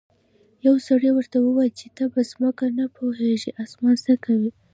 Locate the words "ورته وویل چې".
1.13-1.87